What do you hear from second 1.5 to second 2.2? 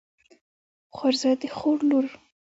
خور لور.